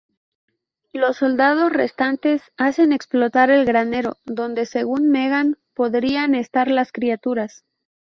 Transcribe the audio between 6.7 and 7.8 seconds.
las criaturas.